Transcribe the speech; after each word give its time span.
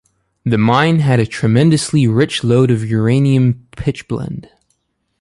The 0.43 0.57
mine 0.57 0.97
had 1.01 1.19
a 1.19 1.27
tremendously 1.27 2.07
rich 2.07 2.43
lode 2.43 2.71
of 2.71 2.83
uranium 2.83 3.67
pitchblende. 3.77 4.49